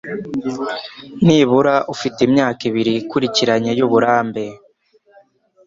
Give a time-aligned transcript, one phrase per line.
[1.25, 4.43] nibura ufite imyaka ibiri ikurikiranye y uburambe